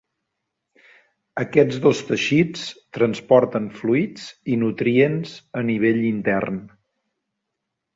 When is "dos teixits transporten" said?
1.83-3.71